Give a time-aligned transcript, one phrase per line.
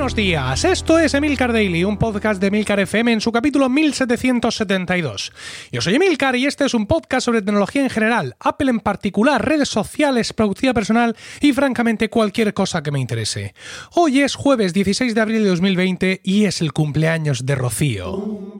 [0.00, 5.30] Buenos días, esto es Emilcar Daily, un podcast de Emilcar FM en su capítulo 1772.
[5.70, 9.46] Yo soy Emilcar y este es un podcast sobre tecnología en general, Apple en particular,
[9.46, 13.52] redes sociales, productividad personal y francamente cualquier cosa que me interese.
[13.92, 18.56] Hoy es jueves 16 de abril de 2020 y es el cumpleaños de Rocío.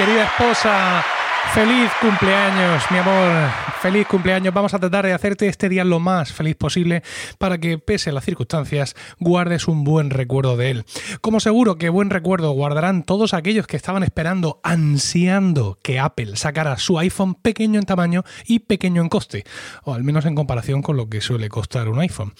[0.00, 1.04] Querida esposa,
[1.52, 3.69] feliz cumpleaños, mi amor.
[3.80, 4.52] Feliz cumpleaños.
[4.52, 7.02] Vamos a tratar de hacerte este día lo más feliz posible
[7.38, 10.84] para que, pese a las circunstancias, guardes un buen recuerdo de él.
[11.22, 16.76] Como seguro que buen recuerdo guardarán todos aquellos que estaban esperando, ansiando que Apple sacara
[16.76, 19.44] su iPhone pequeño en tamaño y pequeño en coste,
[19.84, 22.34] o al menos en comparación con lo que suele costar un iPhone.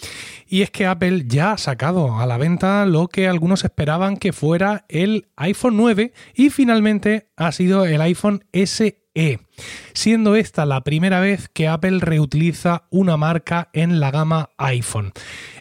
[0.47, 4.31] Y es que Apple ya ha sacado a la venta lo que algunos esperaban que
[4.31, 9.00] fuera el iPhone 9 y finalmente ha sido el iPhone SE
[9.93, 15.11] siendo esta la primera vez que Apple reutiliza una marca en la gama iPhone.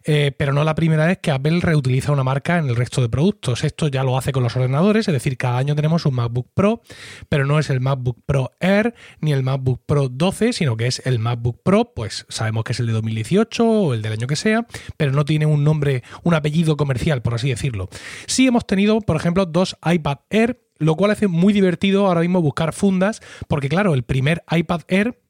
[0.04, 3.08] Eh, pero no la primera vez que Apple reutiliza una marca en el resto de
[3.08, 3.64] productos.
[3.64, 6.80] Esto ya lo hace con los ordenadores, es decir, cada año tenemos un MacBook Pro,
[7.28, 11.02] pero no es el MacBook Pro Air ni el MacBook Pro 12, sino que es
[11.04, 14.36] el MacBook Pro, pues sabemos que es el de 2018 o el del año que
[14.36, 17.88] sea, pero no tiene un nombre, un apellido comercial, por así decirlo.
[18.26, 22.42] Sí hemos tenido, por ejemplo, dos iPad Air lo cual hace muy divertido ahora mismo
[22.42, 25.20] buscar fundas, porque claro, el primer iPad Air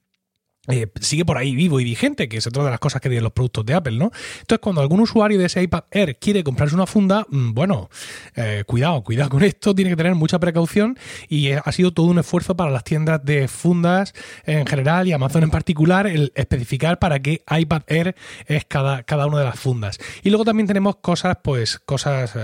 [0.69, 3.25] eh, sigue por ahí vivo y vigente, que es otra de las cosas que tienen
[3.25, 4.11] los productos de Apple, ¿no?
[4.41, 7.89] Entonces, cuando algún usuario de ese iPad Air quiere comprarse una funda, mm, bueno,
[8.37, 10.99] eh, cuidado, cuidado con esto, tiene que tener mucha precaución
[11.29, 14.13] y eh, ha sido todo un esfuerzo para las tiendas de fundas
[14.45, 18.15] en general y Amazon en particular el especificar para qué iPad Air
[18.47, 19.99] es cada, cada una de las fundas.
[20.23, 22.35] Y luego también tenemos cosas, pues, cosas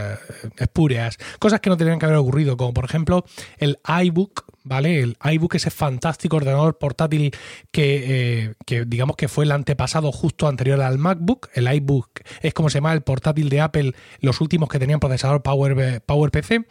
[0.56, 3.26] espúreas, cosas que no tenían que haber ocurrido, como por ejemplo
[3.58, 5.00] el iBook, ¿vale?
[5.00, 7.30] El iBook, ese fantástico ordenador portátil
[7.70, 11.48] que, eh, que, digamos que fue el antepasado justo anterior al MacBook.
[11.54, 12.10] El iBook
[12.42, 16.66] es como se llama el portátil de Apple, los últimos que tenían procesador Power, PowerPC.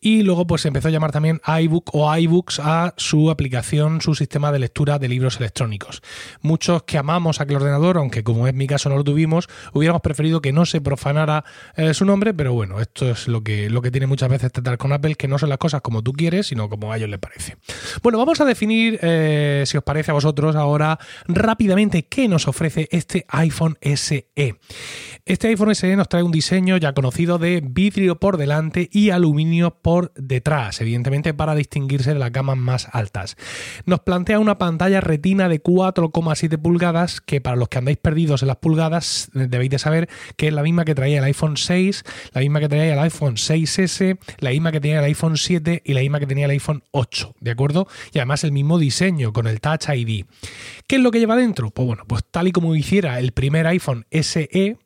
[0.00, 4.14] Y luego pues se empezó a llamar también iBook o iBooks a su aplicación, su
[4.14, 6.00] sistema de lectura de libros electrónicos.
[6.40, 10.40] Muchos que amamos aquel ordenador, aunque como es mi caso no lo tuvimos, hubiéramos preferido
[10.40, 11.44] que no se profanara
[11.76, 14.78] eh, su nombre, pero bueno, esto es lo que, lo que tiene muchas veces tratar
[14.78, 17.18] con Apple, que no son las cosas como tú quieres, sino como a ellos les
[17.18, 17.31] parece.
[18.02, 22.88] Bueno, vamos a definir, eh, si os parece a vosotros ahora, rápidamente qué nos ofrece
[22.90, 24.28] este iPhone SE.
[25.24, 29.78] Este iPhone SE nos trae un diseño ya conocido de vidrio por delante y aluminio
[29.82, 33.36] por detrás, evidentemente para distinguirse de las gamas más altas.
[33.84, 38.48] Nos plantea una pantalla retina de 4,7 pulgadas, que para los que andáis perdidos en
[38.48, 42.40] las pulgadas debéis de saber que es la misma que traía el iPhone 6, la
[42.40, 46.00] misma que traía el iPhone 6S, la misma que tenía el iPhone 7 y la
[46.00, 47.86] misma que tenía el iPhone 8, ¿de acuerdo?
[48.12, 50.26] Y además el mismo diseño con el Touch ID.
[50.86, 51.70] ¿Qué es lo que lleva dentro?
[51.70, 54.76] Pues bueno, pues tal y como hiciera el primer iPhone SE,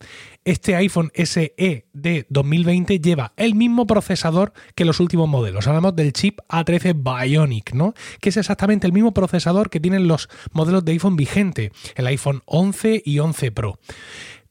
[0.44, 5.66] este iPhone SE de 2020 lleva el mismo procesador que los últimos modelos.
[5.66, 7.94] Hablamos del chip A13 Bionic, ¿no?
[8.20, 12.42] Que es exactamente el mismo procesador que tienen los modelos de iPhone vigente, el iPhone
[12.46, 13.78] 11 y 11 Pro.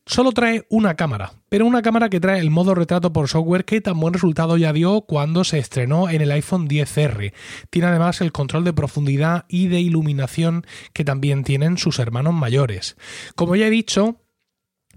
[0.08, 3.82] Solo trae una cámara, pero una cámara que trae el modo retrato por software que
[3.82, 7.34] tan buen resultado ya dio cuando se estrenó en el iPhone 10R.
[7.72, 12.98] Tiene además el control de profundidad y de iluminación que también tienen sus hermanos mayores.
[13.36, 14.18] Como ya he dicho,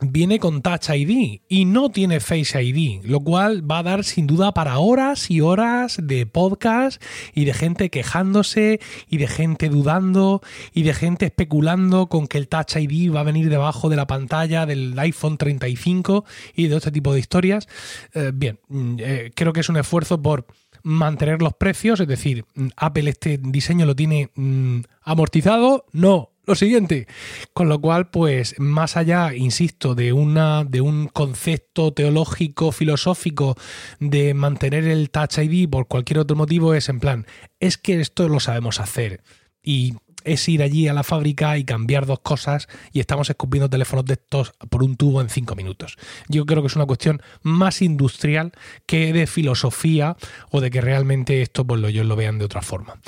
[0.00, 4.26] viene con Touch ID y no tiene Face ID, lo cual va a dar sin
[4.26, 7.02] duda para horas y horas de podcast
[7.34, 10.40] y de gente quejándose y de gente dudando
[10.72, 14.06] y de gente especulando con que el Touch ID va a venir debajo de la
[14.06, 16.24] pantalla del iPhone 35
[16.54, 17.68] y de este tipo de historias.
[18.14, 20.46] Eh, bien, mm, eh, creo que es un esfuerzo por
[20.82, 26.54] mantener los precios, es decir, mm, Apple este diseño lo tiene mm, amortizado, no, lo
[26.54, 27.06] siguiente.
[27.52, 33.56] Con lo cual, pues, más allá, insisto, de una, de un concepto teológico, filosófico,
[34.00, 37.26] de mantener el Touch ID por cualquier otro motivo, es en plan,
[37.60, 39.22] es que esto lo sabemos hacer.
[39.62, 39.94] Y
[40.24, 44.14] es ir allí a la fábrica y cambiar dos cosas y estamos escupiendo teléfonos de
[44.14, 45.96] estos por un tubo en cinco minutos.
[46.28, 48.52] Yo creo que es una cuestión más industrial
[48.86, 50.16] que de filosofía
[50.50, 53.00] o de que realmente esto pues lo, ellos lo vean de otra forma.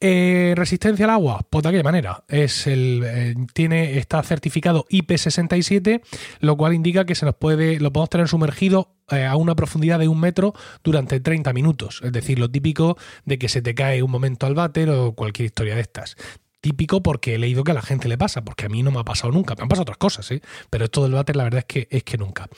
[0.00, 2.24] Eh, resistencia al agua, pues de aquella manera.
[2.28, 6.02] Es el, eh, tiene, está certificado IP67,
[6.40, 9.98] lo cual indica que se nos puede, lo podemos tener sumergido eh, a una profundidad
[9.98, 12.00] de un metro durante 30 minutos.
[12.02, 15.46] Es decir, lo típico de que se te cae un momento al váter o cualquier
[15.46, 16.16] historia de estas
[16.66, 18.98] típico porque he leído que a la gente le pasa, porque a mí no me
[18.98, 20.42] ha pasado nunca, me han pasado otras cosas, ¿eh?
[20.68, 22.48] pero esto del váter la verdad es que, es que nunca.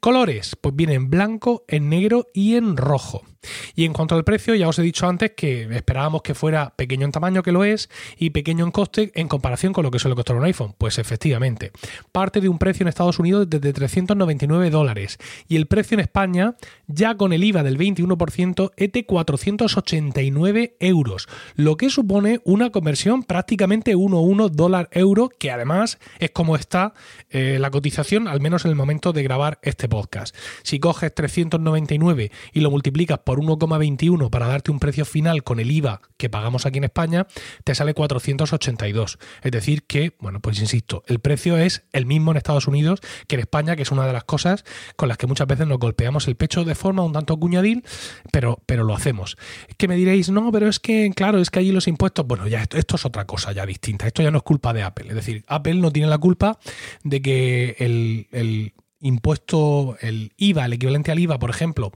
[0.00, 3.22] Colores, pues viene en blanco, en negro y en rojo.
[3.74, 7.04] Y en cuanto al precio, ya os he dicho antes que esperábamos que fuera pequeño
[7.06, 10.14] en tamaño, que lo es, y pequeño en coste en comparación con lo que suele
[10.14, 10.74] costar un iPhone.
[10.78, 11.72] Pues efectivamente,
[12.12, 15.18] parte de un precio en Estados Unidos desde 399 dólares
[15.48, 16.56] y el precio en España,
[16.86, 23.22] ya con el IVA del 21%, es de 489 euros, lo que supone una conversión
[23.22, 26.94] prácticamente 1-1 dólar-euro, que además es como está
[27.30, 30.34] eh, la cotización, al menos en el momento de grabar este podcast.
[30.62, 35.58] Si coges 399 y lo multiplicas por por 1,21 para darte un precio final con
[35.58, 37.26] el IVA que pagamos aquí en España,
[37.64, 39.18] te sale 482.
[39.42, 43.36] Es decir que, bueno, pues insisto, el precio es el mismo en Estados Unidos que
[43.36, 46.28] en España, que es una de las cosas con las que muchas veces nos golpeamos
[46.28, 47.84] el pecho de forma un tanto cuñadil,
[48.32, 49.38] pero, pero lo hacemos.
[49.78, 52.60] Que me diréis, no, pero es que, claro, es que allí los impuestos, bueno, ya
[52.60, 54.06] esto, esto es otra cosa ya distinta.
[54.06, 55.08] Esto ya no es culpa de Apple.
[55.08, 56.58] Es decir, Apple no tiene la culpa
[57.02, 61.92] de que el, el impuesto, el IVA, el equivalente al IVA, por ejemplo,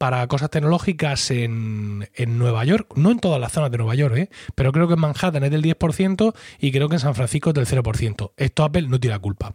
[0.00, 4.30] para cosas tecnológicas en, Nueva York, no en todas las zonas de Nueva York, ¿eh?
[4.54, 7.54] pero creo que en Manhattan es del 10% y creo que en San Francisco es
[7.54, 8.32] del 0%.
[8.34, 9.54] Esto Apple no tiene la culpa.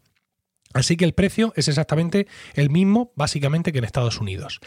[0.75, 4.60] Así que el precio es exactamente el mismo, básicamente, que en Estados Unidos.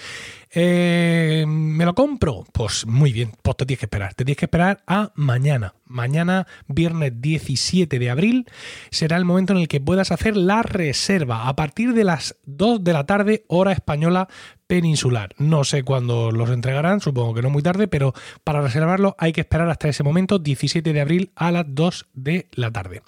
[0.50, 2.46] Eh, ¿Me lo compro?
[2.50, 4.14] Pues muy bien, pues te tienes que esperar.
[4.14, 5.75] Te tienes que esperar a mañana.
[5.84, 8.46] Mañana, viernes 17 de abril,
[8.90, 12.82] será el momento en el que puedas hacer la reserva a partir de las 2
[12.82, 14.28] de la tarde, hora española
[14.69, 15.34] peninsular.
[15.38, 18.12] No sé cuándo los entregarán, supongo que no muy tarde, pero
[18.44, 22.49] para reservarlo hay que esperar hasta ese momento, 17 de abril a las 2 de
[22.52, 23.02] la tarde.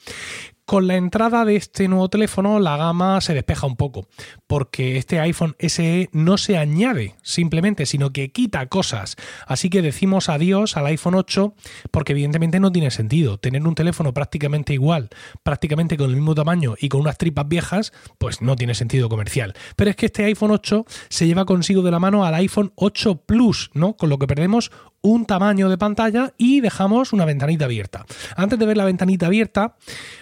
[0.70, 4.06] Con la entrada de este nuevo teléfono la gama se despeja un poco,
[4.46, 9.16] porque este iPhone SE no se añade simplemente, sino que quita cosas.
[9.48, 11.54] Así que decimos adiós al iPhone 8
[11.90, 13.38] porque evidentemente no tiene sentido.
[13.38, 15.08] Tener un teléfono prácticamente igual,
[15.42, 19.54] prácticamente con el mismo tamaño y con unas tripas viejas, pues no tiene sentido comercial.
[19.74, 23.22] Pero es que este iPhone 8 se lleva consigo de la mano al iPhone 8
[23.26, 23.96] Plus, ¿no?
[23.96, 24.70] Con lo que perdemos
[25.02, 28.04] un tamaño de pantalla y dejamos una ventanita abierta.
[28.36, 29.76] Antes de ver la ventanita abierta,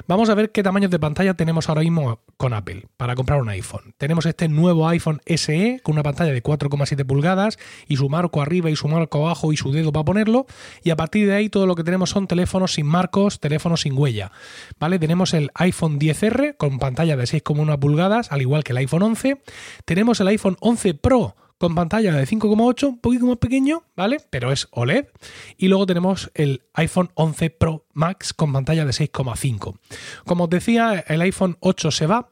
[0.07, 3.49] vamos a ver qué tamaños de pantalla tenemos ahora mismo con Apple para comprar un
[3.49, 3.95] iPhone.
[3.99, 8.71] Tenemos este nuevo iPhone SE con una pantalla de 4,7 pulgadas y su marco arriba
[8.71, 10.47] y su marco abajo y su dedo para ponerlo.
[10.83, 13.99] Y a partir de ahí todo lo que tenemos son teléfonos sin marcos, teléfonos sin
[13.99, 14.31] huella.
[14.79, 14.99] ¿Vale?
[14.99, 19.43] Tenemos el iPhone 10R con pantalla de 6,1 pulgadas, al igual que el iPhone 11.
[19.85, 24.19] Tenemos el iPhone 11 Pro con pantalla de 5,8, un poquito más pequeño, ¿vale?
[24.31, 25.07] Pero es OLED.
[25.57, 29.79] Y luego tenemos el iPhone 11 Pro Max con pantalla de 6,5.
[30.25, 32.31] Como os decía, el iPhone 8 se va,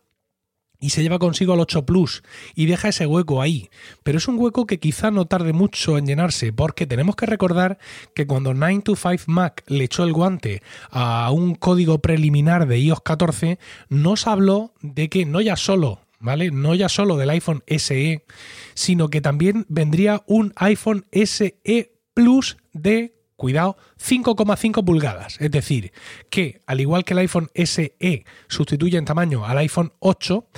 [0.80, 2.22] y se lleva consigo al 8 Plus
[2.54, 3.70] y deja ese hueco ahí.
[4.02, 7.78] Pero es un hueco que quizá no tarde mucho en llenarse porque tenemos que recordar
[8.14, 13.58] que cuando 9to5 Mac le echó el guante a un código preliminar de iOS 14,
[13.88, 16.50] nos habló de que no ya solo ¿vale?
[16.50, 18.24] No ya solo del iPhone SE,
[18.74, 25.36] sino que también vendría un iPhone SE Plus de, cuidado, 5,5 pulgadas.
[25.40, 25.92] Es decir,
[26.30, 30.48] que al igual que el iPhone SE sustituye en tamaño al iPhone 8,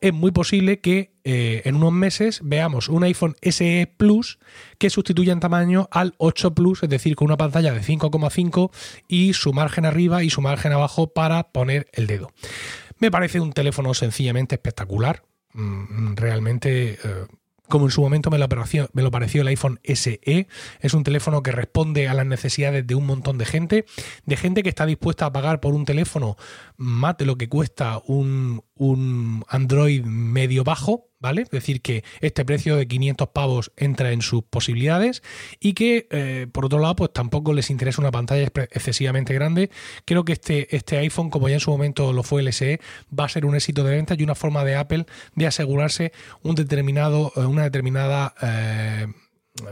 [0.00, 4.38] es muy posible que eh, en unos meses veamos un iPhone SE Plus
[4.78, 8.70] que sustituya en tamaño al 8 Plus, es decir, con una pantalla de 5,5
[9.08, 12.30] y su margen arriba y su margen abajo para poner el dedo.
[12.98, 15.22] Me parece un teléfono sencillamente espectacular.
[15.52, 17.26] Mm, realmente, eh,
[17.68, 20.48] como en su momento me lo, pareció, me lo pareció el iPhone SE,
[20.80, 23.86] es un teléfono que responde a las necesidades de un montón de gente,
[24.24, 26.36] de gente que está dispuesta a pagar por un teléfono
[26.76, 31.42] más de lo que cuesta un, un Android medio bajo, ¿vale?
[31.42, 35.22] Es decir, que este precio de 500 pavos entra en sus posibilidades
[35.60, 39.70] y que, eh, por otro lado, pues tampoco les interesa una pantalla excesivamente grande.
[40.04, 42.80] Creo que este, este iPhone, como ya en su momento lo fue el SE,
[43.18, 46.54] va a ser un éxito de venta y una forma de Apple de asegurarse un
[46.54, 48.34] determinado, eh, una determinada...
[48.42, 49.06] Eh,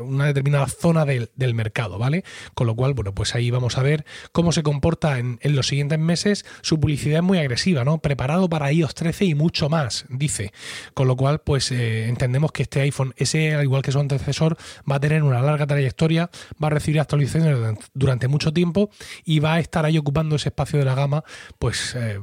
[0.01, 2.25] una determinada zona del, del, mercado, ¿vale?
[2.55, 5.69] Con lo cual, bueno, pues ahí vamos a ver cómo se comporta en, en, los
[5.69, 6.45] siguientes meses.
[6.63, 7.99] Su publicidad es muy agresiva, ¿no?
[7.99, 10.53] Preparado para iOS 13 y mucho más, dice.
[10.95, 14.57] Con lo cual, pues eh, entendemos que este iPhone SE, al igual que su antecesor,
[14.91, 16.31] va a tener una larga trayectoria,
[16.63, 18.91] va a recibir actualizaciones durante mucho tiempo
[19.25, 21.25] y va a estar ahí ocupando ese espacio de la gama,
[21.59, 22.21] pues eh,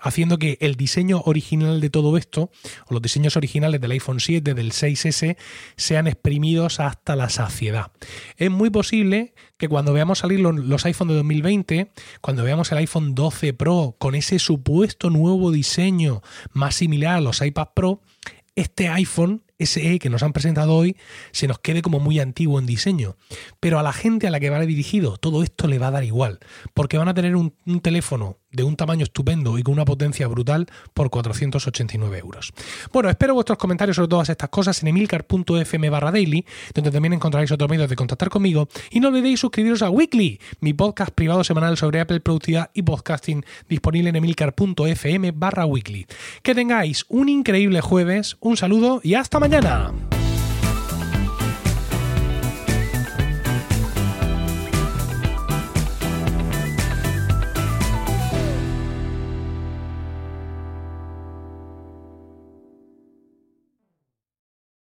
[0.00, 2.50] haciendo que el diseño original de todo esto,
[2.86, 5.36] o los diseños originales del iPhone 7, del 6S,
[5.76, 7.92] sean exprimidos hasta la saciedad.
[8.36, 12.78] Es muy posible que cuando veamos salir los, los iPhone de 2020, cuando veamos el
[12.78, 16.22] iPhone 12 Pro con ese supuesto nuevo diseño
[16.52, 18.00] más similar a los iPad Pro,
[18.54, 20.96] este iPhone SE que nos han presentado hoy
[21.32, 23.16] se nos quede como muy antiguo en diseño.
[23.60, 26.04] Pero a la gente a la que va dirigido todo esto le va a dar
[26.04, 26.38] igual,
[26.74, 30.26] porque van a tener un, un teléfono de un tamaño estupendo y con una potencia
[30.26, 32.52] brutal por 489 euros.
[32.92, 37.52] Bueno, espero vuestros comentarios sobre todas estas cosas en emilcar.fm barra daily, donde también encontraréis
[37.52, 38.68] otros medios de contactar conmigo.
[38.90, 43.44] Y no olvidéis suscribiros a Weekly, mi podcast privado semanal sobre Apple Productividad y Podcasting,
[43.68, 46.06] disponible en emilcar.fm barra weekly.
[46.42, 49.49] Que tengáis un increíble jueves, un saludo y hasta mañana.
[49.50, 50.19] mañana.